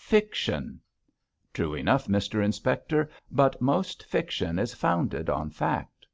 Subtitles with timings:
[0.00, 0.80] Fiction.'
[1.52, 6.06] 'True enough, Mr Inspector, but most fiction is founded on fact.'